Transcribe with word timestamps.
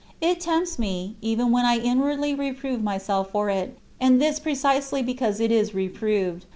It 0.19 0.39
tempts 0.39 0.79
me, 0.79 1.15
even 1.21 1.51
when 1.51 1.63
I 1.63 1.77
inwardly 1.77 2.33
reprove 2.33 2.81
myself 2.81 3.29
for 3.29 3.51
it, 3.51 3.77
and 3.99 4.19
this 4.19 4.39
precisely 4.39 5.03
because 5.03 5.39
it 5.39 5.51
is 5.51 5.75
reproved. 5.75 6.47